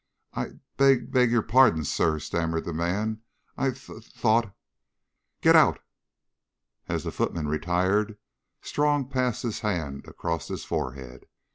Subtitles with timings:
[0.33, 3.21] "I b beg your pardon, Sir," stammered the man.
[3.55, 4.51] "I th thought"
[5.43, 5.77] "Get out!"
[6.87, 8.17] As the footman retired,
[8.63, 11.27] Strong passed his hand across his forehead.